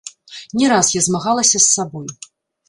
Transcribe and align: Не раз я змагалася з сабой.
Не 0.61 0.69
раз 0.71 0.87
я 0.95 1.03
змагалася 1.09 1.55
з 1.59 1.63
сабой. 1.75 2.07